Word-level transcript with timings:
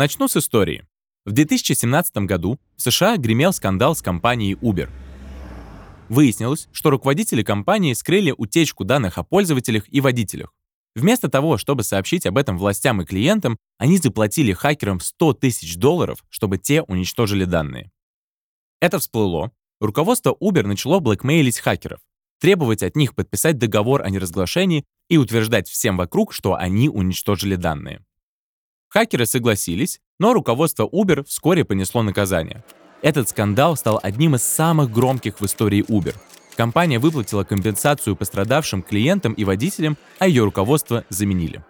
Начну 0.00 0.28
с 0.28 0.36
истории. 0.38 0.86
В 1.26 1.32
2017 1.32 2.16
году 2.24 2.58
в 2.74 2.80
США 2.80 3.18
гремел 3.18 3.52
скандал 3.52 3.94
с 3.94 4.00
компанией 4.00 4.54
Uber. 4.54 4.88
Выяснилось, 6.08 6.68
что 6.72 6.88
руководители 6.88 7.42
компании 7.42 7.92
скрыли 7.92 8.34
утечку 8.34 8.84
данных 8.84 9.18
о 9.18 9.24
пользователях 9.24 9.84
и 9.92 10.00
водителях. 10.00 10.54
Вместо 10.94 11.28
того, 11.28 11.58
чтобы 11.58 11.82
сообщить 11.82 12.24
об 12.24 12.38
этом 12.38 12.56
властям 12.56 13.02
и 13.02 13.04
клиентам, 13.04 13.58
они 13.76 13.98
заплатили 13.98 14.54
хакерам 14.54 15.00
100 15.00 15.34
тысяч 15.34 15.76
долларов, 15.76 16.24
чтобы 16.30 16.56
те 16.56 16.80
уничтожили 16.80 17.44
данные. 17.44 17.90
Это 18.80 19.00
всплыло. 19.00 19.52
Руководство 19.82 20.34
Uber 20.40 20.66
начало 20.66 21.00
блэкмейлить 21.00 21.58
хакеров, 21.58 22.00
требовать 22.40 22.82
от 22.82 22.96
них 22.96 23.14
подписать 23.14 23.58
договор 23.58 24.00
о 24.00 24.08
неразглашении 24.08 24.86
и 25.10 25.18
утверждать 25.18 25.68
всем 25.68 25.98
вокруг, 25.98 26.32
что 26.32 26.54
они 26.54 26.88
уничтожили 26.88 27.56
данные. 27.56 28.02
Хакеры 28.90 29.24
согласились, 29.24 30.00
но 30.18 30.34
руководство 30.34 30.86
Uber 30.86 31.24
вскоре 31.24 31.64
понесло 31.64 32.02
наказание. 32.02 32.64
Этот 33.02 33.28
скандал 33.28 33.76
стал 33.76 34.00
одним 34.02 34.34
из 34.34 34.42
самых 34.42 34.90
громких 34.90 35.40
в 35.40 35.46
истории 35.46 35.84
Uber. 35.88 36.16
Компания 36.56 36.98
выплатила 36.98 37.44
компенсацию 37.44 38.16
пострадавшим 38.16 38.82
клиентам 38.82 39.32
и 39.32 39.44
водителям, 39.44 39.96
а 40.18 40.26
ее 40.26 40.44
руководство 40.44 41.04
заменили. 41.08 41.64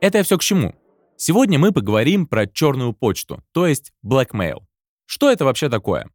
Это 0.00 0.22
все 0.22 0.36
к 0.36 0.42
чему? 0.42 0.74
Сегодня 1.16 1.58
мы 1.58 1.72
поговорим 1.72 2.26
про 2.26 2.46
черную 2.46 2.92
почту, 2.92 3.42
то 3.52 3.66
есть 3.66 3.92
blackmail. 4.06 4.60
Что 5.06 5.32
это 5.32 5.46
вообще 5.46 5.68
такое? 5.70 6.08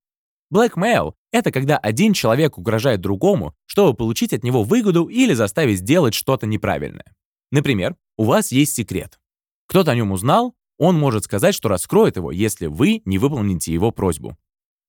Blackmail— 0.54 1.16
это 1.32 1.52
когда 1.52 1.78
один 1.78 2.14
человек 2.14 2.60
угрожает 2.60 3.02
другому, 3.02 3.56
чтобы 3.66 3.98
получить 3.98 4.34
от 4.34 4.44
него 4.44 4.64
выгоду 4.64 5.08
или 5.08 5.34
заставить 5.34 5.80
сделать 5.80 6.14
что-то 6.14 6.46
неправильное. 6.46 7.16
Например, 7.52 7.96
у 8.18 8.26
вас 8.26 8.52
есть 8.52 8.76
секрет. 8.76 9.20
Кто-то 9.68 9.92
о 9.92 9.96
нем 9.96 10.12
узнал, 10.12 10.56
он 10.78 10.98
может 10.98 11.26
сказать, 11.26 11.56
что 11.56 11.70
раскроет 11.70 12.18
его, 12.18 12.32
если 12.32 12.68
вы 12.68 13.02
не 13.06 13.18
выполните 13.18 13.74
его 13.74 13.92
просьбу. 13.92 14.38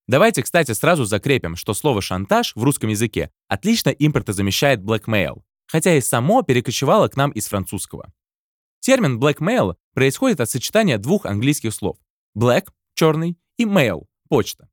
Давайте, 0.07 0.43
кстати, 0.43 0.73
сразу 0.73 1.05
закрепим, 1.05 1.57
что 1.57 1.73
слово 1.73 2.03
«шантаж» 2.03 2.53
в 2.55 2.63
русском 2.63 2.91
языке 2.91 3.31
отлично 3.49 3.91
импортозамещает 3.91 4.81
blackmail, 4.81 5.43
хотя 5.67 5.95
и 5.95 6.01
само 6.01 6.43
перекочевало 6.43 7.09
к 7.09 7.17
нам 7.17 7.31
из 7.31 7.47
французского. 7.47 8.13
Термин 8.81 9.19
blackmail 9.19 9.77
происходит 9.95 10.41
от 10.41 10.51
сочетания 10.51 10.99
двух 10.99 11.25
английских 11.25 11.73
слов 11.73 11.97
black— 12.37 12.69
черный 12.95 13.39
и 13.57 13.65
mail— 13.65 14.05
почта. 14.29 14.69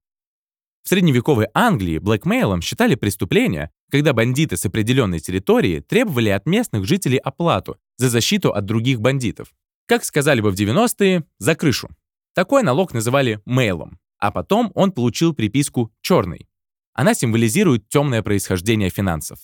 В 0.83 0.89
средневековой 0.89 1.47
Англии 1.53 1.99
блэкмейлом 1.99 2.61
считали 2.61 2.95
преступление, 2.95 3.69
когда 3.91 4.13
бандиты 4.13 4.57
с 4.57 4.65
определенной 4.65 5.19
территории 5.19 5.79
требовали 5.79 6.29
от 6.29 6.47
местных 6.47 6.85
жителей 6.85 7.17
оплату 7.17 7.77
за 7.97 8.09
защиту 8.09 8.51
от 8.51 8.65
других 8.65 8.99
бандитов. 8.99 9.53
Как 9.91 10.05
сказали 10.05 10.39
бы 10.39 10.51
в 10.51 10.53
90-е, 10.53 11.25
за 11.37 11.53
крышу. 11.53 11.89
Такой 12.33 12.63
налог 12.63 12.93
называли 12.93 13.41
мейлом, 13.43 13.99
а 14.19 14.31
потом 14.31 14.71
он 14.73 14.93
получил 14.93 15.33
приписку 15.33 15.91
«черный». 16.01 16.47
Она 16.93 17.13
символизирует 17.13 17.89
темное 17.89 18.21
происхождение 18.21 18.89
финансов. 18.89 19.39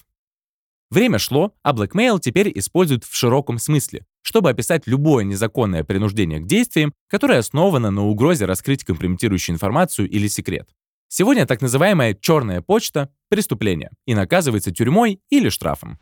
Время 0.90 1.20
шло, 1.20 1.54
а 1.64 1.74
блэкмейл 1.74 2.20
теперь 2.20 2.50
используют 2.58 3.04
в 3.04 3.14
широком 3.14 3.58
смысле, 3.60 4.06
чтобы 4.22 4.50
описать 4.50 4.88
любое 4.88 5.26
незаконное 5.26 5.84
принуждение 5.84 6.40
к 6.40 6.48
действиям, 6.48 6.94
которое 7.10 7.40
основано 7.40 7.92
на 7.92 8.06
угрозе 8.06 8.46
раскрыть 8.46 8.86
компрометирующую 8.86 9.54
информацию 9.54 10.10
или 10.10 10.30
секрет. 10.30 10.70
Сегодня 11.10 11.46
так 11.46 11.62
называемая 11.62 12.14
черная 12.14 12.62
почта– 12.62 13.10
преступление 13.30 13.92
и 14.06 14.16
наказывается 14.16 14.72
тюрьмой 14.72 15.20
или 15.30 15.50
штрафом. 15.50 16.00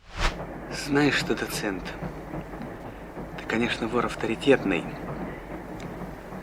Знаешь 0.87 1.15
что, 1.15 1.33
доцент, 1.33 1.83
конечно, 3.47 3.87
вор 3.87 4.05
авторитетный, 4.05 4.83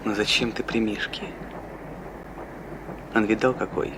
но 0.04 0.14
зачем 0.14 0.52
ты 0.52 0.62
при 0.62 0.78
Мишке? 0.78 1.22
Он 3.14 3.24
видал 3.24 3.54
какой? 3.54 3.92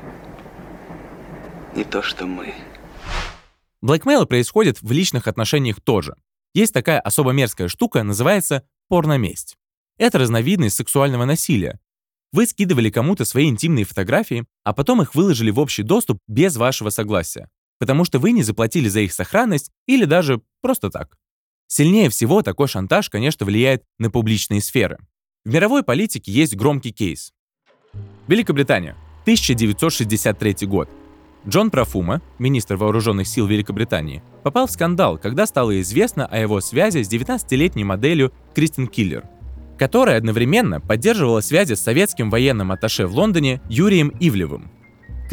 Не 1.75 1.84
то, 1.84 2.03
что 2.03 2.26
мы. 2.26 2.54
Блэкмейл 3.81 4.26
происходит 4.26 4.81
в 4.82 4.91
личных 4.93 5.28
отношениях 5.28 5.81
тоже. 5.81 6.16
Есть 6.54 6.72
такая 6.72 7.00
особо 7.00 7.32
мерзкая 7.32 7.69
штука, 7.69 8.03
называется 8.03 8.66
порноместь. 8.88 9.56
Это 9.98 10.19
разновидность 10.19 10.76
сексуального 10.76 11.25
насилия. 11.25 11.81
Вы 12.32 12.47
скидывали 12.47 12.91
кому-то 12.91 13.25
свои 13.25 13.48
интимные 13.48 13.84
фотографии, 13.84 14.44
а 14.64 14.72
потом 14.72 15.03
их 15.03 15.14
выложили 15.14 15.50
в 15.50 15.59
общий 15.59 15.82
доступ 15.82 16.19
без 16.26 16.56
вашего 16.56 16.91
согласия, 16.91 17.48
потому 17.78 18.04
что 18.04 18.19
вы 18.19 18.32
не 18.32 18.43
заплатили 18.43 18.88
за 18.88 19.00
их 19.00 19.12
сохранность 19.12 19.70
или 19.87 20.04
даже 20.04 20.41
просто 20.60 20.91
так. 20.91 21.16
Сильнее 21.66 22.08
всего 22.10 22.42
такой 22.42 22.69
шантаж, 22.69 23.10
конечно, 23.10 23.47
влияет 23.47 23.82
на 23.98 24.10
публичные 24.10 24.60
сферы. 24.60 24.98
В 25.44 25.52
мировой 25.52 25.82
политике 25.82 26.32
есть 26.32 26.56
громкий 26.56 26.92
кейс. 26.92 27.32
Великобритания, 28.28 28.97
1963 29.22 30.66
год. 30.66 30.88
Джон 31.47 31.70
Профума, 31.70 32.22
министр 32.38 32.76
вооруженных 32.76 33.26
сил 33.26 33.47
Великобритании, 33.47 34.22
попал 34.42 34.66
в 34.66 34.70
скандал, 34.70 35.19
когда 35.19 35.47
стало 35.47 35.78
известно 35.82 36.26
о 36.26 36.38
его 36.38 36.60
связи 36.60 37.02
с 37.02 37.12
19-летней 37.12 37.84
моделью 37.84 38.32
Кристин 38.54 38.86
Киллер, 38.86 39.25
которая 39.78 40.16
одновременно 40.16 40.81
поддерживала 40.81 41.41
связи 41.41 41.75
с 41.75 41.81
советским 41.81 42.31
военным 42.31 42.72
атташе 42.72 43.06
в 43.06 43.14
Лондоне 43.14 43.60
Юрием 43.69 44.12
Ивлевым. 44.20 44.70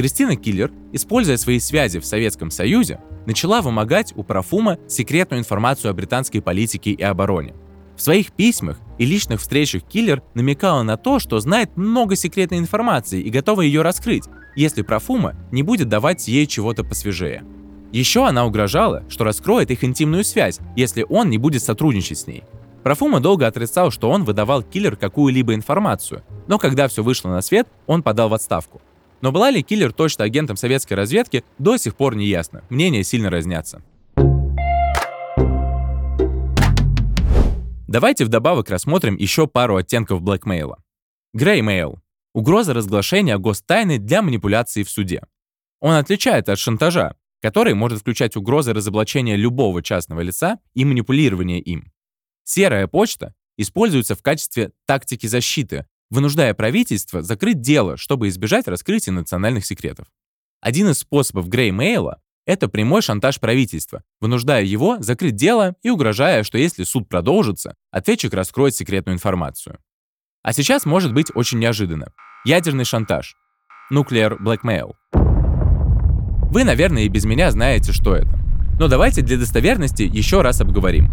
Кристина 0.02 0.36
Киллер, 0.36 0.72
используя 0.94 1.38
свои 1.38 1.60
связи 1.60 2.00
в 2.00 2.06
Советском 2.08 2.50
Союзе, 2.50 3.00
начала 3.28 3.62
вымогать 3.62 4.14
у 4.16 4.24
Профума 4.24 4.80
секретную 4.88 5.42
информацию 5.42 5.92
о 5.92 5.94
британской 5.94 6.42
политике 6.42 6.90
и 6.90 7.04
обороне. 7.04 7.54
В 7.96 8.02
своих 8.02 8.32
письмах 8.32 8.80
и 8.98 9.06
личных 9.06 9.42
встречах 9.42 9.84
Киллер 9.84 10.24
намекала 10.34 10.82
на 10.82 10.98
то, 10.98 11.20
что 11.20 11.40
знает 11.40 11.78
много 11.78 12.16
секретной 12.16 12.58
информации 12.58 13.22
и 13.22 13.30
готова 13.30 13.62
ее 13.62 13.84
раскрыть, 13.84 14.24
если 14.56 14.82
Профума 14.82 15.36
не 15.52 15.62
будет 15.62 15.88
давать 15.88 16.28
ей 16.28 16.48
чего-то 16.48 16.84
посвежее. 16.84 17.44
Еще 17.92 18.26
она 18.26 18.48
угрожала, 18.48 19.04
что 19.08 19.24
раскроет 19.24 19.70
их 19.70 19.84
интимную 19.84 20.24
связь, 20.24 20.58
если 20.76 21.06
он 21.08 21.30
не 21.30 21.38
будет 21.38 21.62
сотрудничать 21.62 22.18
с 22.18 22.26
ней. 22.26 22.44
Профума 22.82 23.20
долго 23.20 23.46
отрицал, 23.46 23.92
что 23.92 24.10
он 24.10 24.24
выдавал 24.24 24.64
Киллер 24.64 24.96
какую-либо 24.96 25.54
информацию, 25.54 26.24
но 26.48 26.58
когда 26.58 26.88
все 26.88 27.04
вышло 27.04 27.30
на 27.30 27.44
свет, 27.44 27.68
он 27.86 28.02
подал 28.02 28.30
в 28.30 28.34
отставку. 28.34 28.82
Но 29.22 29.32
была 29.32 29.52
ли 29.52 29.62
Килер 29.62 29.94
точно 29.94 30.26
агентом 30.26 30.58
советской 30.58 30.94
разведки, 30.94 31.44
до 31.60 31.78
сих 31.78 31.96
пор 31.96 32.16
не 32.16 32.26
ясно. 32.26 32.64
Мнения 32.70 33.04
сильно 33.04 33.30
разнятся. 33.30 33.84
Давайте 37.88 38.26
вдобавок 38.26 38.70
рассмотрим 38.70 39.18
еще 39.18 39.48
пару 39.48 39.76
оттенков 39.76 40.22
blackmail 40.22 40.71
а. 40.71 40.82
Graymail– 41.34 42.00
угроза 42.34 42.74
разглашения 42.74 43.38
гостайны 43.38 44.00
для 44.00 44.22
манипуляции 44.22 44.84
в 44.84 44.90
суде. 44.90 45.24
Он 45.82 45.96
отличается 45.96 46.54
от 46.54 46.60
шантажа, 46.60 47.16
который 47.42 47.74
может 47.74 48.00
включать 48.00 48.38
угрозы 48.38 48.74
разоблачения 48.74 49.36
любого 49.36 49.84
частного 49.84 50.22
лица 50.22 50.60
и 50.74 50.86
манипулирования 50.86 51.60
им. 51.60 51.92
Серая 52.44 52.88
почта 52.88 53.34
используется 53.58 54.16
в 54.16 54.22
качестве 54.22 54.72
тактики 54.86 55.28
защиты, 55.28 55.86
вынуждая 56.12 56.54
правительство 56.54 57.24
закрыть 57.24 57.62
дело, 57.62 57.98
чтобы 57.98 58.28
избежать 58.28 58.68
раскрытия 58.68 59.12
национальных 59.12 59.66
секретов. 59.66 60.06
Один 60.62 60.90
из 60.90 61.00
способов 61.00 61.48
грей-мейла– 61.48 62.22
это 62.46 62.68
прямой 62.68 63.02
шантаж 63.02 63.40
правительства, 63.40 64.04
вынуждая 64.20 64.64
его 64.64 64.98
закрыть 65.00 65.36
дело 65.36 65.76
и 65.82 65.90
угрожая, 65.90 66.44
что 66.44 66.60
если 66.60 66.84
суд 66.84 67.10
продолжится, 67.10 67.76
ответчик 67.90 68.34
раскроет 68.34 68.76
секретную 68.76 69.16
информацию. 69.16 69.80
А 70.44 70.54
сейчас 70.54 70.86
может 70.86 71.14
быть 71.14 71.32
очень 71.34 71.60
неожиданно. 71.60 72.12
Ядерный 72.46 72.86
шантаж. 72.86 73.36
Nuclear 73.92 74.38
blackmail. 74.40 74.94
Вы, 76.52 76.64
наверное, 76.64 77.04
и 77.04 77.10
без 77.10 77.26
меня 77.26 77.50
знаете, 77.52 77.94
что 77.94 78.16
это. 78.16 78.38
Но 78.80 78.88
давайте 78.88 79.22
для 79.22 79.38
достоверности 79.38 80.04
еще 80.04 80.42
раз 80.42 80.60
обговорим. 80.60 81.10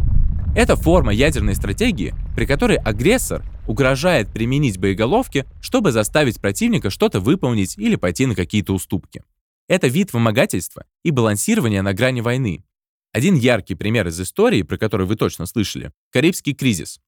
Это 0.57 0.75
форма 0.75 1.13
ядерной 1.13 1.55
стратегии, 1.55 2.15
при 2.35 2.47
которой 2.47 2.79
агрессор 2.79 3.45
угрожает 3.69 4.29
применить 4.33 4.79
боеголовки, 4.79 5.45
чтобы 5.61 5.93
заставить 5.93 6.41
противника 6.41 6.91
что-то 6.91 7.21
выполнить 7.21 7.79
или 7.79 7.95
пойти 7.95 8.27
на 8.27 8.35
какие-то 8.35 8.73
уступки. 8.73 9.23
Это 9.69 9.87
вид 9.87 10.13
вымогательства 10.13 10.87
и 11.05 11.11
балансирования 11.11 11.83
на 11.83 11.93
грани 11.93 12.23
войны. 12.23 12.65
Один 13.13 13.35
яркий 13.35 13.75
пример 13.75 14.09
из 14.09 14.21
истории, 14.21 14.63
про 14.63 14.79
который 14.79 15.07
вы 15.07 15.17
точно 15.17 15.47
слышали– 15.47 15.93
Карибский 16.13 16.55
кризис. 16.55 17.01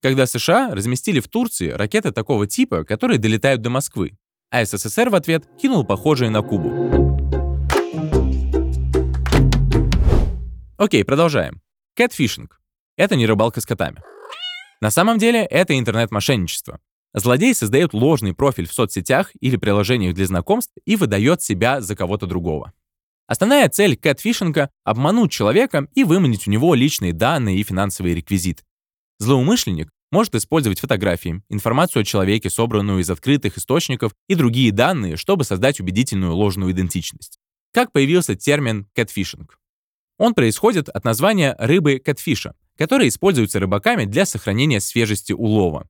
когда 0.00 0.26
США 0.26 0.74
разместили 0.74 1.20
в 1.20 1.28
Турции 1.28 1.70
ракеты 1.70 2.12
такого 2.12 2.46
типа, 2.46 2.84
которые 2.84 3.18
долетают 3.18 3.62
до 3.62 3.70
Москвы, 3.70 4.16
а 4.50 4.64
СССР 4.64 5.10
в 5.10 5.14
ответ 5.14 5.44
кинул 5.60 5.84
похожие 5.84 6.30
на 6.30 6.42
Кубу. 6.42 7.18
Окей, 10.76 11.04
продолжаем. 11.04 11.60
Кэтфишинг. 11.94 12.60
Это 12.96 13.16
не 13.16 13.26
рыбалка 13.26 13.60
с 13.60 13.66
котами. 13.66 14.00
На 14.80 14.90
самом 14.90 15.18
деле 15.18 15.40
это 15.44 15.78
интернет-мошенничество. 15.78 16.80
Злодей 17.14 17.54
создает 17.54 17.94
ложный 17.94 18.34
профиль 18.34 18.68
в 18.68 18.72
соцсетях 18.72 19.30
или 19.40 19.56
приложениях 19.56 20.14
для 20.14 20.26
знакомств 20.26 20.72
и 20.84 20.96
выдает 20.96 21.42
себя 21.42 21.80
за 21.80 21.96
кого-то 21.96 22.26
другого. 22.26 22.72
Основная 23.26 23.68
цель 23.68 23.96
кэтфишинга— 23.96 24.70
обмануть 24.84 25.32
человека 25.32 25.88
и 25.94 26.04
выманить 26.04 26.46
у 26.46 26.50
него 26.50 26.74
личные 26.74 27.12
данные 27.12 27.58
и 27.58 27.62
финансовые 27.62 28.14
реквизиты. 28.14 28.62
Злоумышленник 29.18 29.90
может 30.10 30.34
использовать 30.34 30.80
фотографии, 30.80 31.42
информацию 31.50 32.02
о 32.02 32.04
человеке, 32.04 32.48
собранную 32.48 33.00
из 33.00 33.10
открытых 33.10 33.58
источников 33.58 34.14
и 34.28 34.34
другие 34.34 34.72
данные, 34.72 35.16
чтобы 35.16 35.44
создать 35.44 35.80
убедительную 35.80 36.34
ложную 36.34 36.72
идентичность. 36.72 37.38
Как 37.74 37.92
появился 37.92 38.34
термин 38.34 38.86
«кэтфишинг»? 38.94 39.58
Он 40.16 40.34
происходит 40.34 40.88
от 40.88 41.04
названия 41.04 41.54
рыбы 41.58 41.98
кэтфиша, 41.98 42.54
которая 42.78 43.08
используется 43.08 43.58
рыбаками 43.58 44.04
для 44.04 44.24
сохранения 44.24 44.80
свежести 44.80 45.32
улова. 45.32 45.88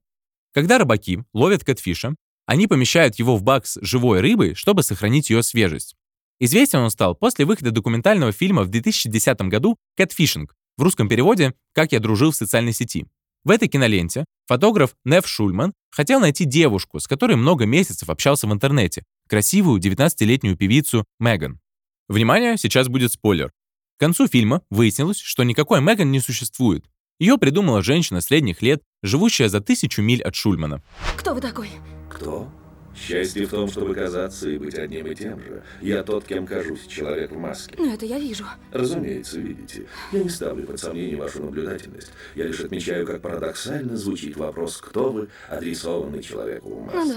Когда 0.52 0.78
рыбаки 0.78 1.22
ловят 1.34 1.62
кэтфиша, 1.62 2.16
они 2.46 2.66
помещают 2.66 3.16
его 3.16 3.36
в 3.36 3.42
бак 3.42 3.66
с 3.66 3.78
живой 3.82 4.20
рыбой, 4.20 4.54
чтобы 4.54 4.82
сохранить 4.82 5.28
ее 5.28 5.42
свежесть. 5.42 5.94
Известен 6.40 6.78
он 6.78 6.90
стал 6.90 7.14
после 7.14 7.44
выхода 7.44 7.70
документального 7.70 8.32
фильма 8.32 8.62
в 8.62 8.68
2010 8.68 9.40
году 9.42 9.76
«Кэтфишинг», 9.96 10.54
в 10.78 10.82
русском 10.82 11.08
переводе 11.08 11.52
«Как 11.74 11.92
я 11.92 12.00
дружил 12.00 12.30
в 12.30 12.36
социальной 12.36 12.72
сети». 12.72 13.06
В 13.44 13.50
этой 13.50 13.68
киноленте 13.68 14.24
фотограф 14.46 14.94
Нев 15.04 15.26
Шульман 15.26 15.74
хотел 15.90 16.20
найти 16.20 16.44
девушку, 16.44 17.00
с 17.00 17.06
которой 17.06 17.36
много 17.36 17.66
месяцев 17.66 18.08
общался 18.08 18.46
в 18.46 18.52
интернете, 18.52 19.04
красивую 19.28 19.80
19-летнюю 19.80 20.56
певицу 20.56 21.04
Меган. 21.20 21.60
Внимание, 22.08 22.56
сейчас 22.56 22.88
будет 22.88 23.12
спойлер. 23.12 23.52
К 23.98 24.00
концу 24.00 24.28
фильма 24.28 24.62
выяснилось, 24.70 25.18
что 25.18 25.42
никакой 25.42 25.80
Меган 25.80 26.12
не 26.12 26.20
существует. 26.20 26.84
Ее 27.18 27.36
придумала 27.36 27.82
женщина 27.82 28.20
средних 28.20 28.62
лет, 28.62 28.80
живущая 29.02 29.48
за 29.48 29.60
тысячу 29.60 30.02
миль 30.02 30.22
от 30.22 30.36
Шульмана. 30.36 30.84
Кто 31.16 31.34
вы 31.34 31.40
такой? 31.40 31.68
Кто? 32.08 32.48
Счастье 32.96 33.44
в 33.44 33.50
том, 33.50 33.68
чтобы 33.68 33.96
казаться 33.96 34.48
и 34.50 34.56
быть 34.56 34.76
одним 34.76 35.08
и 35.08 35.16
тем 35.16 35.40
же. 35.40 35.64
Я 35.82 36.04
тот, 36.04 36.24
кем 36.26 36.46
кажусь, 36.46 36.86
человек 36.86 37.32
в 37.32 37.38
маске. 37.38 37.74
Ну, 37.76 37.92
это 37.92 38.06
я 38.06 38.20
вижу. 38.20 38.44
Разумеется, 38.70 39.40
видите. 39.40 39.88
Я 40.12 40.22
не 40.22 40.28
ставлю 40.28 40.64
под 40.64 40.78
сомнение 40.78 41.16
вашу 41.16 41.42
наблюдательность. 41.42 42.12
Я 42.36 42.46
лишь 42.46 42.60
отмечаю, 42.60 43.04
как 43.04 43.20
парадоксально 43.20 43.96
звучит 43.96 44.36
вопрос 44.36 44.76
«Кто 44.76 45.10
вы?», 45.10 45.28
адресованный 45.48 46.22
человеку 46.22 46.72
в 46.72 46.86
маске. 46.86 46.98
Ну 46.98 47.14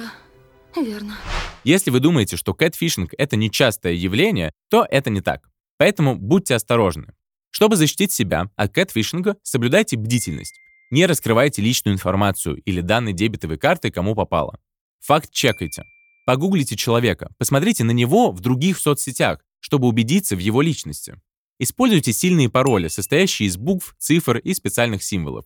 да, 0.76 0.82
верно. 0.82 1.16
Если 1.64 1.92
вы 1.92 2.00
думаете, 2.00 2.38
что 2.38 2.56
кэтфишинг— 2.56 3.14
это 3.20 3.36
нечастое 3.36 3.94
явление, 3.94 4.52
то 4.72 4.84
это 4.90 5.12
не 5.12 5.22
так. 5.22 5.51
Поэтому 5.82 6.16
будьте 6.16 6.54
осторожны. 6.54 7.08
Чтобы 7.50 7.76
защитить 7.76 8.12
себя 8.12 8.52
от 8.56 8.72
кэтфишинга, 8.72 9.38
соблюдайте 9.42 9.98
бдительность. 9.98 10.54
Не 10.92 11.08
раскрывайте 11.08 11.64
личную 11.64 11.96
информацию 11.96 12.58
или 12.66 12.82
данные 12.82 13.16
дебетовой 13.16 13.58
карты 13.58 13.90
кому 13.90 14.14
попало. 14.14 14.60
Факт 15.00 15.32
чекайте. 15.32 15.86
Погуглите 16.28 16.76
человека, 16.76 17.32
посмотрите 17.40 17.84
на 17.84 17.90
него 17.90 18.32
в 18.32 18.42
других 18.42 18.78
соцсетях, 18.78 19.40
чтобы 19.60 19.88
убедиться 19.88 20.36
в 20.36 20.40
его 20.40 20.62
личности. 20.62 21.20
Используйте 21.58 22.14
сильные 22.14 22.52
пароли, 22.52 22.88
состоящие 22.88 23.50
из 23.50 23.58
букв, 23.58 23.96
цифр 23.98 24.38
и 24.38 24.54
специальных 24.54 25.02
символов. 25.02 25.46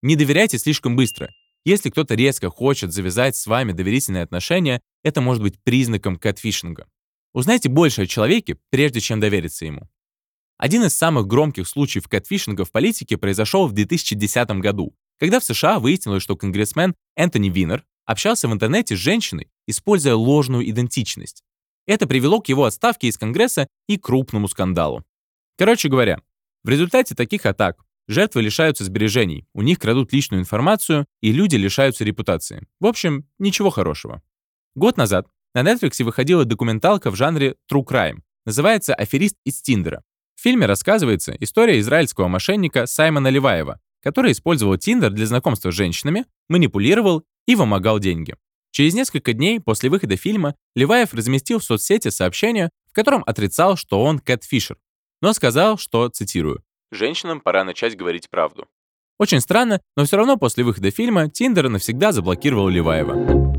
Не 0.00 0.16
доверяйте 0.16 0.56
слишком 0.56 0.96
быстро. 0.96 1.30
Если 1.66 1.90
кто-то 1.90 2.14
резко 2.14 2.48
хочет 2.48 2.94
завязать 2.94 3.36
с 3.36 3.46
вами 3.46 3.72
доверительные 3.72 4.22
отношения, 4.22 4.80
это 5.02 5.20
может 5.20 5.42
быть 5.42 5.62
признаком 5.62 6.16
кэтфишинга. 6.16 6.86
Узнайте 7.34 7.68
больше 7.68 8.02
о 8.02 8.06
человеке, 8.06 8.56
прежде 8.70 9.00
чем 9.00 9.18
довериться 9.18 9.66
ему. 9.66 9.88
Один 10.56 10.84
из 10.84 10.94
самых 10.94 11.26
громких 11.26 11.66
случаев 11.66 12.08
кэтфишинга 12.08 12.64
в 12.64 12.70
политике 12.70 13.18
произошел 13.18 13.66
в 13.66 13.72
2010 13.72 14.50
году, 14.60 14.94
когда 15.18 15.40
в 15.40 15.44
США 15.44 15.80
выяснилось, 15.80 16.22
что 16.22 16.36
конгрессмен 16.36 16.94
Энтони 17.16 17.50
Винер 17.50 17.84
общался 18.06 18.46
в 18.48 18.52
интернете 18.52 18.94
с 18.94 19.00
женщиной, 19.00 19.50
используя 19.66 20.14
ложную 20.14 20.68
идентичность. 20.70 21.42
Это 21.86 22.06
привело 22.06 22.40
к 22.40 22.48
его 22.48 22.66
отставке 22.66 23.08
из 23.08 23.18
Конгресса 23.18 23.66
и 23.88 23.98
крупному 23.98 24.46
скандалу. 24.46 25.04
Короче 25.58 25.88
говоря, 25.88 26.20
в 26.62 26.68
результате 26.68 27.16
таких 27.16 27.46
атак 27.46 27.84
жертвы 28.06 28.42
лишаются 28.42 28.84
сбережений, 28.84 29.44
у 29.54 29.62
них 29.62 29.80
крадут 29.80 30.12
личную 30.12 30.40
информацию, 30.40 31.06
и 31.20 31.32
люди 31.32 31.56
лишаются 31.56 32.04
репутации. 32.04 32.64
В 32.78 32.86
общем, 32.86 33.28
ничего 33.38 33.70
хорошего. 33.70 34.22
Год 34.76 34.96
назад 34.96 35.26
на 35.54 35.62
Netflix 35.62 36.02
выходила 36.02 36.44
документалка 36.44 37.10
в 37.10 37.16
жанре 37.16 37.54
True 37.70 37.84
Crime. 37.84 38.18
Называется 38.44 38.94
«Аферист 38.94 39.36
из 39.44 39.62
Тиндера». 39.62 40.02
В 40.34 40.42
фильме 40.42 40.66
рассказывается 40.66 41.34
история 41.38 41.78
израильского 41.78 42.28
мошенника 42.28 42.86
Саймона 42.86 43.28
Леваева, 43.28 43.80
который 44.02 44.32
использовал 44.32 44.76
Тиндер 44.76 45.10
для 45.10 45.26
знакомства 45.26 45.70
с 45.70 45.74
женщинами, 45.74 46.26
манипулировал 46.48 47.24
и 47.46 47.54
вымогал 47.54 48.00
деньги. 48.00 48.34
Через 48.72 48.94
несколько 48.94 49.32
дней 49.32 49.60
после 49.60 49.88
выхода 49.88 50.16
фильма 50.16 50.56
Леваев 50.74 51.14
разместил 51.14 51.60
в 51.60 51.64
соцсети 51.64 52.08
сообщение, 52.08 52.70
в 52.90 52.92
котором 52.92 53.22
отрицал, 53.24 53.76
что 53.76 54.02
он 54.02 54.18
кэтфишер, 54.18 54.76
но 55.22 55.32
сказал, 55.32 55.78
что, 55.78 56.08
цитирую, 56.08 56.62
«Женщинам 56.90 57.40
пора 57.40 57.62
начать 57.64 57.96
говорить 57.96 58.28
правду». 58.28 58.66
Очень 59.18 59.40
странно, 59.40 59.80
но 59.96 60.04
все 60.04 60.16
равно 60.16 60.36
после 60.36 60.64
выхода 60.64 60.90
фильма 60.90 61.30
Тиндер 61.30 61.68
навсегда 61.68 62.10
заблокировал 62.10 62.68
Леваева. 62.68 63.53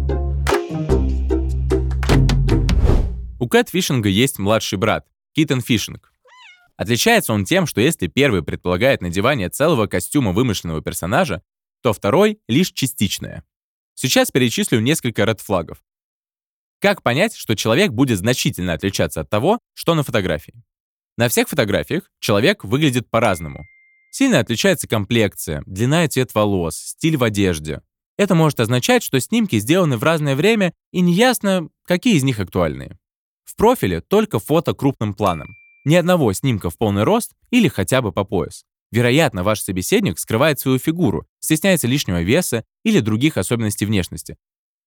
У 3.45 3.47
кэтфишинга 3.47 4.09
есть 4.09 4.39
младший 4.39 4.79
брат, 4.79 5.05
Китон 5.33 5.61
Фишинг. 5.61 6.11
Отличается 6.77 7.31
он 7.31 7.45
тем, 7.45 7.67
что 7.67 7.79
если 7.79 8.07
первый 8.07 8.41
предполагает 8.41 9.01
надевание 9.01 9.49
целого 9.49 9.85
костюма 9.85 10.31
вымышленного 10.31 10.81
персонажа, 10.81 11.43
то 11.83 11.93
второй— 11.93 12.39
лишь 12.47 12.71
частичное. 12.71 13.43
Сейчас 13.93 14.31
перечислю 14.31 14.79
несколько 14.79 15.25
редфлагов. 15.25 15.83
Как 16.81 17.03
понять, 17.03 17.35
что 17.35 17.55
человек 17.55 17.91
будет 17.91 18.17
значительно 18.17 18.73
отличаться 18.73 19.21
от 19.21 19.29
того, 19.29 19.59
что 19.75 19.93
на 19.93 20.01
фотографии? 20.01 20.63
На 21.15 21.29
всех 21.29 21.47
фотографиях 21.47 22.09
человек 22.19 22.63
выглядит 22.63 23.11
по-разному. 23.11 23.63
Сильно 24.09 24.39
отличается 24.39 24.87
комплекция, 24.87 25.61
длина 25.67 26.05
и 26.05 26.07
цвет 26.07 26.33
волос, 26.33 26.77
стиль 26.77 27.17
в 27.17 27.23
одежде. 27.23 27.83
Это 28.17 28.33
может 28.33 28.59
означать, 28.59 29.03
что 29.03 29.19
снимки 29.19 29.59
сделаны 29.59 29.97
в 29.97 30.03
разное 30.03 30.35
время 30.35 30.73
и 30.91 31.01
неясно, 31.01 31.69
какие 31.85 32.15
из 32.15 32.23
них 32.23 32.39
актуальные. 32.39 32.97
В 33.45 33.55
профиле 33.55 34.01
только 34.01 34.39
фото 34.39 34.73
крупным 34.73 35.13
планом. 35.13 35.55
Ни 35.85 35.95
одного 35.95 36.33
снимка 36.33 36.69
в 36.69 36.77
полный 36.77 37.03
рост 37.03 37.33
или 37.51 37.67
хотя 37.67 38.01
бы 38.01 38.11
по 38.11 38.23
пояс. 38.23 38.65
Вероятно, 38.91 39.43
ваш 39.43 39.61
собеседник 39.61 40.19
скрывает 40.19 40.59
свою 40.59 40.79
фигуру, 40.79 41.27
стесняется 41.39 41.87
лишнего 41.87 42.21
веса 42.21 42.63
или 42.83 42.99
других 42.99 43.37
особенностей 43.37 43.85
внешности. 43.85 44.37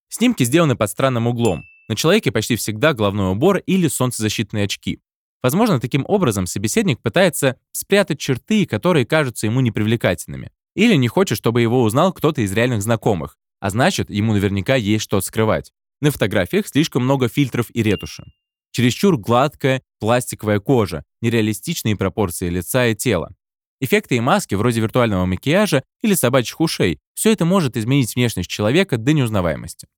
Снимки 0.08 0.44
сделаны 0.44 0.76
под 0.76 0.90
странным 0.90 1.26
углом. 1.26 1.64
На 1.88 1.96
человеке 1.96 2.32
почти 2.32 2.56
всегда 2.56 2.94
головной 2.94 3.32
убор 3.32 3.58
или 3.58 3.88
солнцезащитные 3.88 4.64
очки. 4.64 5.00
Возможно, 5.42 5.80
таким 5.80 6.04
образом 6.08 6.46
собеседник 6.46 7.00
пытается 7.00 7.56
спрятать 7.72 8.18
черты, 8.18 8.66
которые 8.66 9.06
кажутся 9.06 9.46
ему 9.46 9.60
непривлекательными. 9.60 10.50
Или 10.74 10.94
не 10.94 11.08
хочет, 11.08 11.38
чтобы 11.38 11.62
его 11.62 11.82
узнал 11.82 12.12
кто-то 12.12 12.40
из 12.40 12.52
реальных 12.52 12.82
знакомых, 12.82 13.36
а 13.60 13.70
значит, 13.70 14.10
ему 14.10 14.32
наверняка 14.32 14.74
есть 14.74 15.04
что 15.04 15.20
скрывать. 15.20 15.72
На 16.00 16.10
фотографиях 16.10 16.66
слишком 16.66 17.04
много 17.04 17.28
фильтров 17.28 17.66
и 17.72 17.82
ретуши. 17.82 18.24
Чересчур 18.70 19.16
гладкая 19.16 19.82
пластиковая 19.98 20.60
кожа, 20.60 21.04
нереалистичные 21.20 21.96
пропорции 21.96 22.48
лица 22.48 22.86
и 22.86 22.94
тела. 22.94 23.34
Эффекты 23.80 24.16
и 24.16 24.20
маски 24.20 24.54
вроде 24.54 24.80
виртуального 24.80 25.24
макияжа 25.24 25.84
или 26.02 26.14
собачьих 26.14 26.60
ушей– 26.60 26.98
все 27.14 27.32
это 27.32 27.44
может 27.44 27.76
изменить 27.76 28.14
внешность 28.14 28.50
человека 28.50 28.98
до 28.98 29.12
неузнаваемости. 29.12 29.88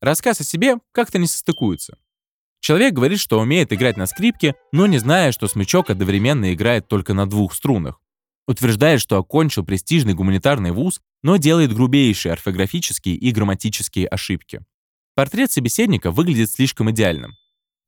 Рассказ 0.00 0.40
о 0.40 0.44
себе 0.44 0.76
как-то 0.92 1.18
не 1.18 1.26
состыкуется. 1.26 1.98
Человек 2.60 2.94
говорит, 2.94 3.20
что 3.20 3.40
умеет 3.40 3.72
играть 3.72 3.96
на 3.96 4.06
скрипке, 4.06 4.54
но 4.72 4.86
не 4.86 4.98
зная, 4.98 5.32
что 5.32 5.48
смычок 5.48 5.88
одновременно 5.88 6.52
играет 6.52 6.88
только 6.88 7.14
на 7.14 7.26
двух 7.28 7.54
струнах. 7.54 8.00
Утверждает, 8.46 9.00
что 9.00 9.18
окончил 9.18 9.64
престижный 9.64 10.14
гуманитарный 10.14 10.70
вуз, 10.70 11.00
но 11.22 11.36
делает 11.36 11.72
грубейшие 11.72 12.32
орфографические 12.32 13.16
и 13.16 13.30
грамматические 13.32 14.06
ошибки. 14.06 14.60
Портрет 15.14 15.50
собеседника 15.50 16.10
выглядит 16.10 16.50
слишком 16.50 16.90
идеальным. 16.90 17.34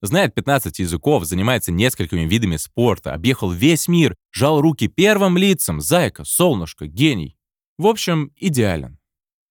Знает 0.01 0.35
15 0.35 0.79
языков, 0.79 1.25
занимается 1.25 1.73
несколькими 1.73 2.23
видами 2.23 2.57
спорта, 2.57 3.15
объехал 3.15 3.51
весь 3.51 3.89
мир, 3.89 4.15
жал 4.31 4.61
руки 4.61 4.87
первым 4.87 5.37
лицам, 5.37 5.81
зайка, 5.81 6.25
солнышко, 6.25 6.87
гений. 6.87 7.37
В 7.79 7.87
общем, 7.87 8.31
идеален. 8.37 8.99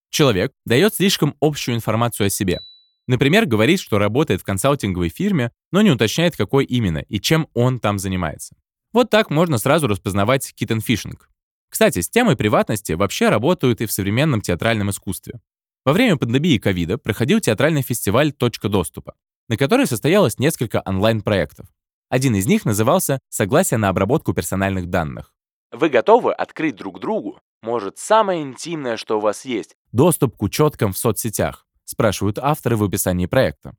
Человек 0.10 0.54
дает 0.66 0.96
слишком 0.96 1.36
общую 1.42 1.76
информацию 1.76 2.28
о 2.28 2.30
себе. 2.30 2.62
Например, 3.08 3.46
говорит, 3.46 3.80
что 3.80 4.00
работает 4.00 4.42
в 4.42 4.46
консалтинговой 4.46 5.10
фирме, 5.10 5.52
но 5.72 5.82
не 5.82 5.92
уточняет, 5.92 6.36
какой 6.36 6.66
именно 6.66 7.00
и 7.00 7.20
чем 7.20 7.48
он 7.54 7.80
там 7.80 8.00
занимается. 8.00 8.56
Вот 8.94 9.10
так 9.10 9.30
можно 9.30 9.58
сразу 9.58 9.88
распознавать 9.88 10.54
киттенфишинг. 10.54 11.30
Кстати, 11.70 12.00
с 12.00 12.10
темой 12.10 12.38
приватности 12.38 12.94
вообще 12.94 13.30
работают 13.30 13.82
и 13.82 13.86
в 13.86 13.92
современном 13.92 14.42
театральном 14.42 14.90
искусстве. 14.90 15.42
Во 15.86 15.94
время 15.94 16.18
пандемии 16.18 16.58
ковида 16.58 16.98
проходил 16.98 17.40
театральный 17.40 17.82
фестиваль 17.82 18.32
«Точка 18.32 18.70
доступа», 18.70 19.16
на 19.48 19.58
который 19.58 19.88
состоялось 19.88 20.40
несколько 20.40 20.82
онлайн-проектов. 20.86 21.68
Один 22.10 22.36
из 22.36 22.48
них 22.48 22.66
назывался 22.66 23.20
«Согласие 23.30 23.78
на 23.78 23.90
обработку 23.90 24.34
персональных 24.34 24.90
данных». 24.90 25.34
Вы 25.72 25.90
готовы 25.90 26.34
открыть 26.34 26.76
друг 26.76 27.00
другу, 27.00 27.40
может, 27.62 27.98
самое 27.98 28.42
интимное, 28.42 28.98
что 28.98 29.18
у 29.18 29.20
вас 29.20 29.44
есть, 29.44 29.76
доступ 29.92 30.38
к 30.38 30.42
учеткам 30.42 30.94
в 30.94 30.98
соцсетях, 30.98 31.66
спрашивают 31.84 32.40
авторы 32.40 32.78
в 32.78 32.84
описании 32.84 33.26
проекта. 33.26 33.76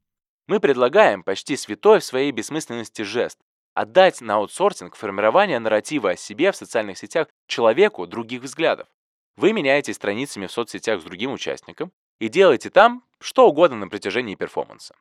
Мы 0.46 0.60
предлагаем 0.60 1.22
почти 1.22 1.56
святой 1.56 2.00
в 2.00 2.04
своей 2.04 2.30
бессмысленности 2.32 3.02
жест 3.02 3.38
отдать 3.78 4.20
на 4.20 4.36
аутсорсинг 4.36 4.96
формирование 4.96 5.60
нарратива 5.60 6.10
о 6.10 6.16
себе 6.16 6.50
в 6.50 6.56
социальных 6.56 6.98
сетях 6.98 7.28
человеку 7.46 8.08
других 8.08 8.42
взглядов. 8.42 8.88
Вы 9.36 9.52
меняете 9.52 9.94
страницами 9.94 10.46
в 10.46 10.52
соцсетях 10.52 11.00
с 11.00 11.04
другим 11.04 11.32
участником 11.32 11.92
и 12.18 12.28
делаете 12.28 12.70
там 12.70 13.04
что 13.20 13.48
угодно 13.48 13.76
на 13.76 13.88
протяжении 13.88 14.34
перформанса. 14.34 14.96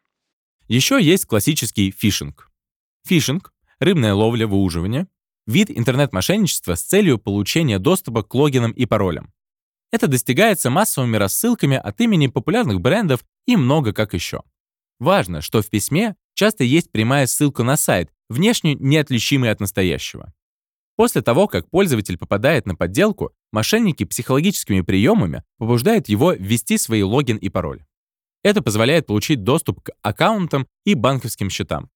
Еще 0.68 1.02
есть 1.02 1.26
классический 1.26 1.92
фишинг. 1.92 2.52
Фишинг— 3.06 3.54
рыбная 3.80 4.14
ловля, 4.14 4.48
выуживание— 4.48 5.08
вид 5.48 5.72
интернет-мошенничества 5.72 6.76
с 6.76 6.84
целью 6.84 7.18
получения 7.18 7.80
доступа 7.80 8.24
к 8.24 8.36
логинам 8.36 8.72
и 8.72 8.86
паролям. 8.86 9.34
Это 9.92 10.08
достигается 10.08 10.70
массовыми 10.70 11.16
рассылками 11.16 11.78
от 11.78 12.02
имени 12.02 12.28
популярных 12.28 12.82
брендов 12.82 13.24
и 13.46 13.56
много 13.56 13.94
как 13.94 14.14
еще. 14.14 14.42
Важно, 15.00 15.42
что 15.42 15.62
в 15.62 15.70
письме 15.70 16.16
часто 16.34 16.66
есть 16.66 16.92
прямая 16.92 17.28
ссылка 17.28 17.64
на 17.64 17.78
сайт, 17.78 18.12
внешне 18.28 18.76
неотличимый 18.76 19.50
от 19.50 19.62
настоящего. 19.62 20.34
После 20.98 21.22
того, 21.22 21.48
как 21.48 21.70
пользователь 21.70 22.18
попадает 22.18 22.66
на 22.66 22.76
подделку, 22.76 23.32
мошенники 23.54 24.04
психологическими 24.04 24.82
приемами 24.82 25.44
побуждают 25.60 26.10
его 26.10 26.34
ввести 26.34 26.78
свои 26.78 27.04
логин 27.04 27.38
и 27.38 27.48
пароль. 27.48 27.87
Это 28.48 28.62
позволяет 28.62 29.08
получить 29.08 29.44
доступ 29.44 29.82
к 29.82 29.92
аккаунтам 30.02 30.68
и 30.86 30.94
банковским 30.94 31.50
счетам. 31.50 31.90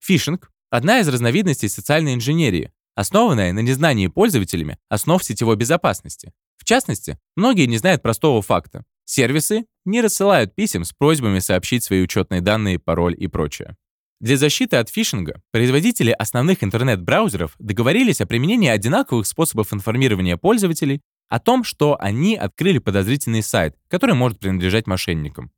Фишинг— 0.00 0.50
одна 0.70 0.98
из 0.98 1.06
разновидностей 1.06 1.68
социальной 1.68 2.14
инженерии, 2.14 2.72
основанная 2.96 3.52
на 3.52 3.60
незнании 3.60 4.08
пользователями 4.08 4.76
основ 4.88 5.22
сетевой 5.22 5.54
безопасности. 5.54 6.32
В 6.56 6.64
частности, 6.64 7.20
многие 7.36 7.66
не 7.66 7.78
знают 7.78 8.02
простого 8.02 8.42
факта. 8.42 8.84
Сервисы 9.04 9.66
не 9.84 10.00
рассылают 10.00 10.56
писем 10.56 10.82
с 10.82 10.90
просьбами 10.90 11.38
сообщить 11.38 11.84
свои 11.84 12.02
учетные 12.02 12.40
данные, 12.40 12.80
пароль 12.80 13.14
и 13.16 13.28
прочее. 13.28 13.76
Для 14.18 14.36
защиты 14.36 14.78
от 14.78 14.90
фишинга 14.90 15.42
производители 15.52 16.10
основных 16.10 16.64
интернет-браузеров 16.64 17.54
договорились 17.60 18.20
о 18.20 18.26
применении 18.26 18.68
одинаковых 18.68 19.28
способов 19.28 19.72
информирования 19.72 20.36
пользователей 20.36 21.02
о 21.28 21.38
том, 21.38 21.62
что 21.62 21.96
они 22.00 22.34
открыли 22.34 22.78
подозрительный 22.78 23.44
сайт, 23.44 23.76
который 23.86 24.16
может 24.16 24.40
принадлежать 24.40 24.88
мошенникам. 24.88 25.52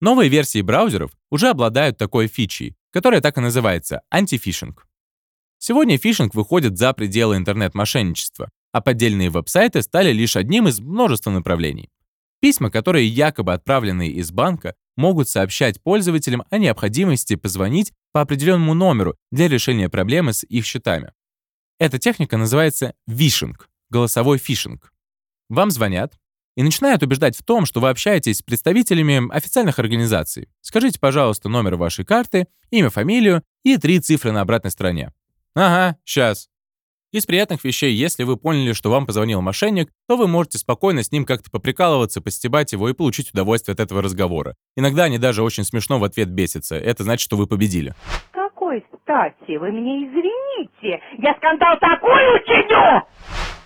Новые 0.00 0.28
версии 0.28 0.60
браузеров 0.60 1.12
уже 1.30 1.48
обладают 1.48 1.96
такой 1.96 2.26
фичей, 2.26 2.76
которая 2.90 3.20
так 3.20 3.38
и 3.38 3.40
называется— 3.40 4.02
антифишинг. 4.10 4.86
Сегодня 5.58 5.98
фишинг 5.98 6.34
выходит 6.34 6.76
за 6.76 6.92
пределы 6.92 7.36
интернет-мошенничества, 7.36 8.50
а 8.72 8.82
поддельные 8.82 9.30
веб-сайты 9.30 9.80
стали 9.82 10.12
лишь 10.12 10.36
одним 10.36 10.68
из 10.68 10.80
множества 10.80 11.30
направлений. 11.30 11.88
Письма, 12.40 12.70
которые 12.70 13.08
якобы 13.08 13.54
отправлены 13.54 14.08
из 14.08 14.30
банка, 14.30 14.74
могут 14.96 15.28
сообщать 15.28 15.82
пользователям 15.82 16.44
о 16.50 16.58
необходимости 16.58 17.36
позвонить 17.36 17.92
по 18.12 18.20
определенному 18.20 18.74
номеру 18.74 19.16
для 19.30 19.48
решения 19.48 19.88
проблемы 19.88 20.32
с 20.32 20.44
их 20.44 20.66
счетами. 20.66 21.12
Эта 21.78 21.98
техника 21.98 22.36
называется 22.36 22.94
вишинг, 23.06 23.68
голосовой 23.90 24.38
фишинг. 24.38 24.92
Вам 25.48 25.70
звонят 25.70 26.18
и 26.56 26.62
начинают 26.62 27.02
убеждать 27.02 27.36
в 27.36 27.44
том, 27.44 27.66
что 27.66 27.80
вы 27.80 27.90
общаетесь 27.90 28.38
с 28.38 28.42
представителями 28.42 29.32
официальных 29.32 29.78
организаций. 29.78 30.48
Скажите, 30.62 30.98
пожалуйста, 30.98 31.48
номер 31.48 31.76
вашей 31.76 32.04
карты, 32.04 32.48
имя, 32.70 32.90
фамилию 32.90 33.42
и 33.62 33.76
три 33.76 34.00
цифры 34.00 34.32
на 34.32 34.40
обратной 34.40 34.70
стороне. 34.70 35.12
Ага, 35.54 35.96
сейчас. 36.04 36.48
Из 37.12 37.24
приятных 37.24 37.62
вещей, 37.64 37.94
если 37.94 38.24
вы 38.24 38.36
поняли, 38.36 38.72
что 38.72 38.90
вам 38.90 39.06
позвонил 39.06 39.40
мошенник, 39.40 39.90
то 40.08 40.16
вы 40.16 40.26
можете 40.26 40.58
спокойно 40.58 41.02
с 41.02 41.12
ним 41.12 41.24
как-то 41.24 41.50
поприкалываться, 41.50 42.20
постебать 42.20 42.72
его 42.72 42.88
и 42.88 42.94
получить 42.94 43.30
удовольствие 43.30 43.74
от 43.74 43.80
этого 43.80 44.02
разговора. 44.02 44.54
Иногда 44.76 45.04
они 45.04 45.18
даже 45.18 45.42
очень 45.42 45.64
смешно 45.64 45.98
в 45.98 46.04
ответ 46.04 46.28
бесятся. 46.28 46.76
Это 46.76 47.04
значит, 47.04 47.22
что 47.22 47.36
вы 47.36 47.46
победили. 47.46 47.94
Какой 48.32 48.84
стати? 49.02 49.56
Вы 49.56 49.70
меня 49.70 50.08
извините. 50.08 51.00
Я 51.18 51.34
скандал 51.36 51.78
такой 51.80 52.22
учиню! 52.36 53.06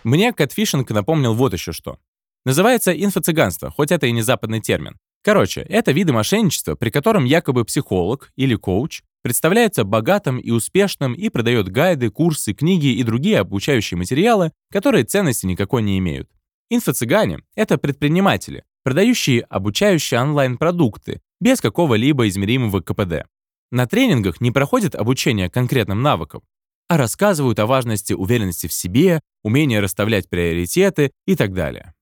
Мне 0.05 0.33
кэтфишинг 0.33 0.91
напомнил 0.91 1.35
вот 1.35 1.53
еще 1.53 1.73
что. 1.73 1.99
Называется 2.45 2.93
инфо-цыганство, 2.93 3.71
хоть 3.71 3.93
это 3.93 4.07
и 4.07 4.13
не 4.13 4.23
западный 4.23 4.61
термин. 4.61 4.97
Короче, 5.23 5.61
это 5.61 5.93
виды 5.93 6.13
мошенничества, 6.13 6.75
при 6.75 6.91
котором 6.91 7.25
якобы 7.25 7.65
психолог 7.65 8.33
или 8.37 8.55
коуч 8.55 9.03
представляется 9.23 9.85
богатым 9.85 10.39
и 10.39 10.51
успешным 10.51 11.13
и 11.13 11.29
продает 11.29 11.69
гайды, 11.69 12.11
курсы, 12.11 12.55
книги 12.55 12.87
и 12.87 13.03
другие 13.03 13.41
обучающие 13.41 13.99
материалы, 13.99 14.53
которые 14.71 15.05
ценности 15.05 15.45
никакой 15.45 15.83
не 15.83 15.99
имеют. 15.99 16.31
Инфо-цыгане— 16.71 17.41
это 17.55 17.77
предприниматели, 17.77 18.65
продающие 18.83 19.43
обучающие 19.43 20.21
онлайн-продукты 20.21 21.21
без 21.41 21.61
какого-либо 21.61 22.29
измеримого 22.29 22.81
КПД. 22.81 23.27
На 23.71 23.87
тренингах 23.87 24.41
не 24.41 24.51
проходят 24.51 24.95
обучение 24.95 25.51
конкретным 25.51 26.01
навыкам, 26.01 26.43
а 26.89 26.97
рассказывают 26.97 27.59
о 27.59 27.67
важности 27.67 28.15
уверенности 28.15 28.67
в 28.67 28.73
себе, 28.73 29.21
умении 29.45 29.77
расставлять 29.77 30.29
приоритеты 30.29 31.13
и 31.27 31.37
так 31.37 31.53
далее. 31.53 31.95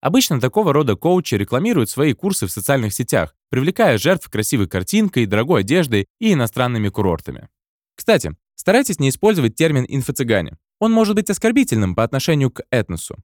Обычно 0.00 0.40
такого 0.40 0.72
рода 0.72 0.94
коучи 0.94 1.34
рекламируют 1.34 1.90
свои 1.90 2.12
курсы 2.12 2.46
в 2.46 2.52
социальных 2.52 2.92
сетях, 2.92 3.34
привлекая 3.48 3.98
жертв 3.98 4.28
красивой 4.28 4.68
картинкой, 4.68 5.26
дорогой 5.26 5.62
одеждой 5.62 6.06
и 6.20 6.32
иностранными 6.32 6.88
курортами. 6.88 7.48
Кстати, 7.94 8.36
старайтесь 8.54 9.00
не 9.00 9.08
использовать 9.08 9.54
термин 9.54 9.84
«инфо-цыгане». 9.88 10.58
Он 10.78 10.92
может 10.92 11.14
быть 11.14 11.30
оскорбительным 11.30 11.94
по 11.94 12.04
отношению 12.04 12.50
к 12.50 12.62
этносу. 12.70 13.16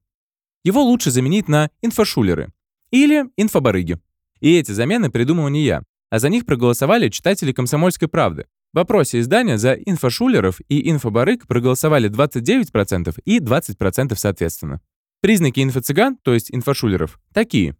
Его 0.63 0.81
лучше 0.83 1.11
заменить 1.11 1.47
на 1.47 1.69
«инфошулеры» 1.81 2.51
или 2.89 3.25
«инфобарыги». 3.37 3.99
И 4.39 4.57
эти 4.57 4.71
замены 4.71 5.11
придумал 5.11 5.49
не 5.49 5.63
я, 5.63 5.83
а 6.09 6.19
за 6.19 6.29
них 6.29 6.45
проголосовали 6.45 7.09
читатели 7.09 7.51
«Комсомольской 7.51 8.07
правды». 8.07 8.47
В 8.73 8.77
вопросе 8.77 9.19
издания 9.19 9.59
за 9.59 9.73
инфошулеров 9.73 10.59
и 10.67 10.89
инфобарыг 10.89 11.45
проголосовали 11.47 12.09
29% 12.09 13.19
и 13.23 13.39
20% 13.39 14.15
соответственно. 14.15 14.81
Признаки 15.23 15.61
инфо-цыган, 15.61 16.17
то 16.21 16.33
есть 16.33 16.53
инфошулеров, 16.53 17.17
такие. 17.33 17.77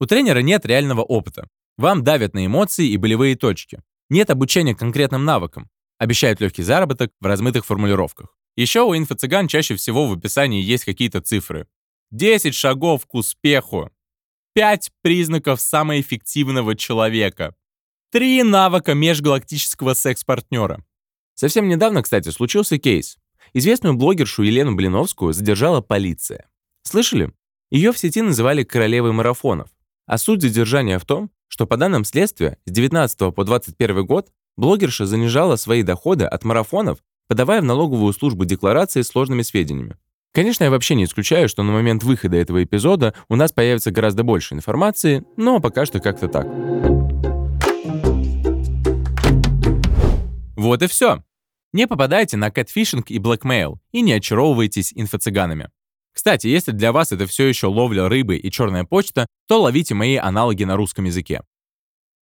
У 0.00 0.06
тренера 0.06 0.40
нет 0.40 0.66
реального 0.66 1.02
опыта. 1.02 1.46
Вам 1.76 2.02
давят 2.02 2.34
на 2.34 2.44
эмоции 2.44 2.88
и 2.88 2.96
болевые 2.96 3.36
точки. 3.36 3.80
Нет 4.10 4.30
обучения 4.30 4.74
конкретным 4.74 5.24
навыкам. 5.24 5.70
Обещают 5.98 6.40
легкий 6.40 6.64
заработок 6.64 7.12
в 7.20 7.26
размытых 7.26 7.66
формулировках. 7.66 8.36
Еще 8.56 8.80
у 8.80 8.96
инфо-цыган 8.96 9.46
чаще 9.46 9.76
всего 9.76 10.08
в 10.08 10.12
описании 10.14 10.60
есть 10.60 10.84
какие-то 10.84 11.20
цифры. 11.20 11.68
10 12.10 12.52
шагов 12.52 13.06
к 13.06 13.14
успеху. 13.14 13.92
5 14.54 14.90
признаков 15.02 15.60
самоэффективного 15.60 16.74
человека. 16.74 17.54
3 18.10 18.42
навыка 18.42 18.94
межгалактического 18.94 19.94
секс-партнера. 19.94 20.84
Совсем 21.34 21.68
недавно, 21.68 22.02
кстати, 22.02 22.30
случился 22.30 22.78
кейс. 22.78 23.18
Известную 23.52 23.94
блогершу 23.94 24.42
Елену 24.42 24.74
Блиновскую 24.74 25.32
задержала 25.32 25.80
полиция. 25.80 26.48
Слышали? 26.82 27.32
Ее 27.70 27.92
в 27.92 27.98
сети 27.98 28.20
называли 28.22 28.64
королевой 28.64 29.12
марафонов. 29.12 29.68
А 30.06 30.18
суть 30.18 30.42
задержания 30.42 30.98
в 30.98 31.04
том, 31.04 31.30
что 31.48 31.66
по 31.66 31.76
данным 31.76 32.04
следствия, 32.04 32.58
с 32.66 32.70
19 32.70 33.34
по 33.34 33.44
21 33.44 34.04
год 34.04 34.30
блогерша 34.56 35.06
занижала 35.06 35.56
свои 35.56 35.82
доходы 35.82 36.24
от 36.24 36.44
марафонов, 36.44 36.98
подавая 37.28 37.60
в 37.60 37.64
налоговую 37.64 38.12
службу 38.12 38.44
декларации 38.44 39.02
с 39.02 39.08
ложными 39.08 39.42
сведениями. 39.42 39.96
Конечно, 40.32 40.64
я 40.64 40.70
вообще 40.70 40.94
не 40.94 41.04
исключаю, 41.04 41.48
что 41.48 41.62
на 41.62 41.72
момент 41.72 42.02
выхода 42.02 42.36
этого 42.36 42.64
эпизода 42.64 43.14
у 43.28 43.36
нас 43.36 43.52
появится 43.52 43.90
гораздо 43.90 44.22
больше 44.22 44.54
информации, 44.54 45.24
но 45.36 45.60
пока 45.60 45.84
что 45.84 46.00
как-то 46.00 46.28
так. 46.28 46.46
Вот 50.56 50.82
и 50.82 50.86
все. 50.86 51.22
Не 51.72 51.86
попадайте 51.86 52.36
на 52.36 52.50
catfishing 52.50 53.10
и 53.10 53.18
blackmail 53.18 53.80
и 53.92 54.00
не 54.00 54.12
очаровывайтесь 54.12 54.92
инфо-цыганами. 54.94 55.68
Кстати, 56.12 56.46
если 56.46 56.72
для 56.72 56.92
вас 56.92 57.12
это 57.12 57.26
все 57.26 57.46
еще 57.46 57.66
ловля 57.66 58.08
рыбы 58.08 58.36
и 58.36 58.50
черная 58.50 58.84
почта, 58.84 59.26
то 59.48 59.62
ловите 59.62 59.94
мои 59.94 60.16
аналоги 60.16 60.64
на 60.64 60.76
русском 60.76 61.04
языке. 61.04 61.42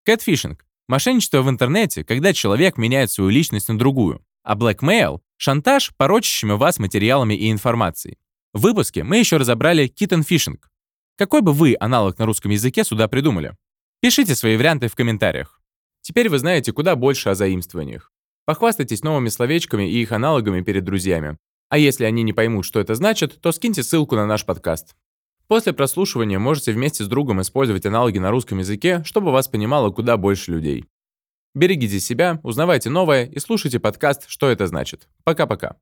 Catfishing– 0.04 0.64
мошенничество 0.88 1.42
в 1.42 1.50
интернете, 1.50 2.04
когда 2.04 2.32
человек 2.32 2.76
меняет 2.76 3.10
свою 3.10 3.30
личность 3.30 3.68
на 3.68 3.78
другую. 3.78 4.24
А 4.42 4.56
blackmail– 4.56 5.20
шантаж, 5.36 5.92
порочащими 5.96 6.52
вас 6.52 6.78
материалами 6.78 7.34
и 7.34 7.50
информацией. 7.50 8.18
В 8.52 8.62
выпуске 8.62 9.04
мы 9.04 9.18
еще 9.18 9.36
разобрали 9.36 9.86
киттенфишинг. 9.86 10.70
Какой 11.16 11.42
бы 11.42 11.52
вы 11.52 11.76
аналог 11.78 12.18
на 12.18 12.26
русском 12.26 12.50
языке 12.50 12.82
сюда 12.82 13.06
придумали? 13.06 13.54
Пишите 14.00 14.34
свои 14.34 14.56
варианты 14.56 14.88
в 14.88 14.94
комментариях. 14.94 15.60
Теперь 16.00 16.30
вы 16.30 16.38
знаете 16.38 16.72
куда 16.72 16.96
больше 16.96 17.28
о 17.28 17.34
заимствованиях. 17.34 18.10
Похвастайтесь 18.46 19.02
новыми 19.02 19.28
словечками 19.28 19.88
и 19.88 20.00
их 20.00 20.12
аналогами 20.12 20.62
перед 20.62 20.84
друзьями. 20.84 21.36
А 21.70 21.78
если 21.78 22.04
они 22.04 22.24
не 22.24 22.32
поймут, 22.32 22.66
что 22.66 22.80
это 22.80 22.96
значит, 22.96 23.40
то 23.40 23.52
скиньте 23.52 23.82
ссылку 23.82 24.16
на 24.16 24.26
наш 24.26 24.44
подкаст. 24.44 24.96
После 25.46 25.72
прослушивания 25.72 26.38
можете 26.38 26.72
вместе 26.72 27.04
с 27.04 27.08
другом 27.08 27.40
использовать 27.40 27.86
аналоги 27.86 28.18
на 28.18 28.30
русском 28.30 28.58
языке, 28.58 29.02
чтобы 29.04 29.30
вас 29.30 29.46
понимало 29.48 29.90
куда 29.90 30.16
больше 30.16 30.50
людей. 30.50 30.84
Берегите 31.54 32.00
себя, 32.00 32.40
узнавайте 32.42 32.90
новое 32.90 33.24
и 33.24 33.38
слушайте 33.38 33.78
подкаст 33.80 34.24
«Что 34.28 34.48
это 34.48 34.66
значит». 34.66 35.08
Пока-пока. 35.24 35.76